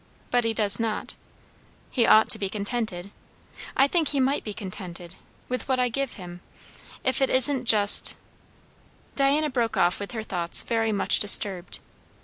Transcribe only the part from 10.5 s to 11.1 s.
very